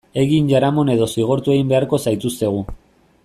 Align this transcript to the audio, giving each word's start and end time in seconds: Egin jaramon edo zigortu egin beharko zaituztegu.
Egin 0.19 0.47
jaramon 0.51 0.89
edo 0.93 1.09
zigortu 1.17 1.55
egin 1.57 1.71
beharko 1.73 2.01
zaituztegu. 2.09 2.65